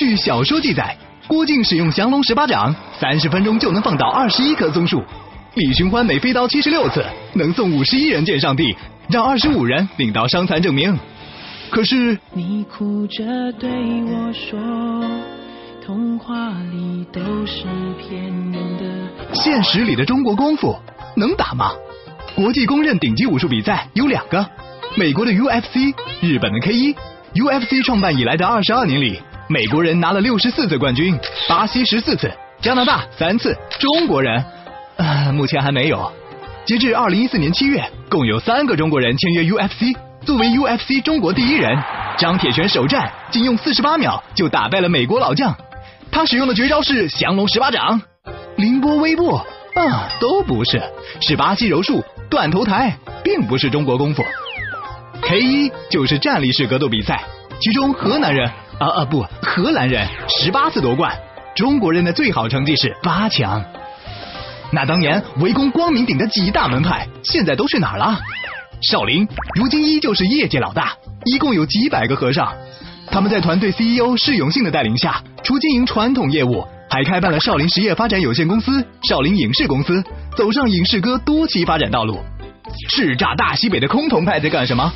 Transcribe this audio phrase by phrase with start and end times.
[0.00, 0.96] 据小说记载，
[1.28, 4.98] 郭靖使用降龙十八掌，三十分钟就能放倒二十一棵松树；
[5.56, 8.74] 李寻欢每飞刀七十六次，能送五十一人见上帝，
[9.10, 10.98] 让二十五人领到伤残证明。
[11.68, 14.58] 可是你哭着对我说，
[15.84, 17.64] 童话里都是
[17.98, 19.34] 骗人的。
[19.34, 20.74] 现实里的中国功夫
[21.14, 21.72] 能打吗？
[22.34, 24.48] 国际公认顶级武术比赛有两个，
[24.96, 25.92] 美国的 UFC，
[26.22, 26.96] 日本的 K1。
[27.32, 29.20] UFC 创办以来的二十二年里，
[29.50, 31.18] 美国人拿了六十四次冠军，
[31.48, 32.30] 巴西十四次，
[32.62, 34.44] 加拿大三次，中国人，
[34.96, 36.08] 呃，目前还没有。
[36.64, 39.92] 截至二零一四年七月，共有三个中国人签约 UFC。
[40.24, 41.76] 作为 UFC 中国第一人，
[42.16, 45.52] 张铁拳首战仅用四十八秒就打败了美国老将。
[46.12, 48.00] 他使用的绝招是降龙十八掌、
[48.54, 50.80] 凌波微步啊，都不是，
[51.20, 54.24] 是巴西柔术、断头台，并不是中国功夫。
[55.22, 57.24] K 一就是站立式格斗比赛，
[57.60, 58.48] 其中河南人
[58.80, 61.14] 啊啊不，荷兰人十八次夺冠，
[61.54, 63.62] 中国人的最好成绩是八强。
[64.72, 68.18] 那当年围攻光明顶的几大门派，现在都去哪儿了？
[68.80, 70.94] 少林如今依旧是业界老大，
[71.26, 72.50] 一共有几百个和尚。
[73.10, 80.02] 他们在团队 CEO 释永信的带领下，除经营传统业务，还开办了少林实业发展有限公司、少林影视公司，
[80.34, 82.18] 走上影视歌多期发展道路。
[82.88, 84.90] 叱咤大西北的崆峒派在干什么？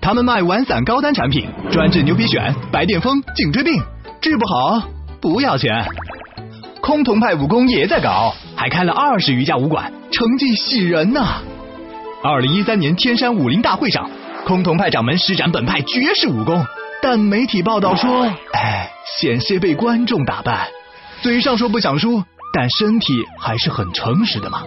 [0.00, 3.82] 他们卖完散高端产品，专治牛皮癣、白癜风、颈椎病，
[4.20, 4.82] 治不好
[5.20, 5.86] 不要钱。
[6.80, 11.42] 崆峒派武功也在搞，还开了二十余家武馆，成绩喜人呐。
[12.22, 14.10] 二零一三年天山武林大会上，
[14.46, 16.64] 崆峒派掌门施展本派绝世武功，
[17.02, 20.68] 但媒体报道说，哎，险些被观众打败。
[21.20, 22.22] 嘴上说不想输，
[22.54, 24.62] 但身体还是很诚实的嘛。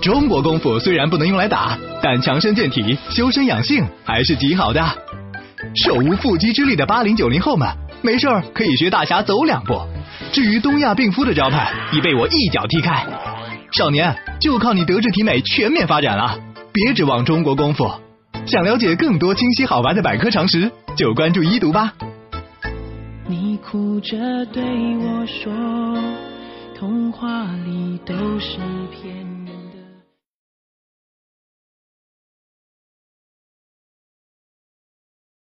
[0.00, 4.80] 中国功夫虽然不能用来打，但强身健体、修身养性还是极好的。
[5.74, 7.68] 手无缚鸡之力的八零九零后们，
[8.00, 9.80] 没事儿可以学大侠走两步。
[10.32, 13.04] 至于东亚病夫的招牌，已被我一脚踢开。
[13.72, 16.38] 少年，就靠你德智体美全面发展了，
[16.72, 17.90] 别指望中国功夫。
[18.46, 21.92] 想了解更多清晰好玩的百科常识，就关注一读吧。
[23.26, 24.16] 你哭着
[24.46, 25.52] 对我说，
[26.78, 28.58] 童话里都是
[28.90, 29.37] 骗。